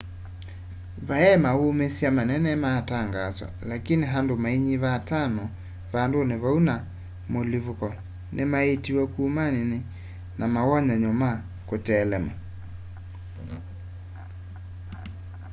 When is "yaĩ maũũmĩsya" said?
1.23-2.09